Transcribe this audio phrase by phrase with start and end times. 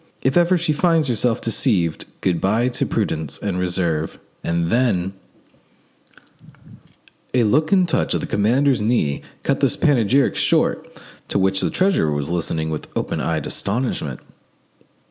[0.23, 5.13] If ever she finds herself deceived, good bye to prudence and reserve, and then—"
[7.35, 10.89] A look and a touch of the commander's knee cut this panegyric short,
[11.27, 14.21] to which the treasurer was listening with open eyed astonishment.